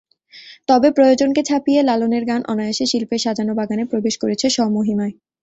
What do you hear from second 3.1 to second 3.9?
সাজানো বাগানে